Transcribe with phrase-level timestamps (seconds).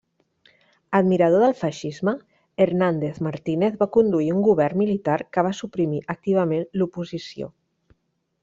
[0.99, 2.13] Admirador del feixisme,
[2.65, 7.53] Hernández Martínez va conduir un govern militar que va suprimir activament l'oposició.